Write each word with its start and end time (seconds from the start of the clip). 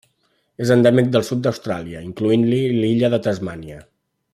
És 0.65 0.71
endèmic 0.75 1.11
del 1.17 1.27
sud 1.27 1.43
d'Austràlia, 1.47 2.03
incloent-hi 2.09 2.65
l'illa 2.83 3.15
de 3.17 3.25
Tasmània. 3.29 3.83